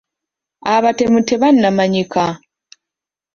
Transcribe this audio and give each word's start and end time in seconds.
Abatemu 0.73 1.19
tebannamanyika. 1.27 2.23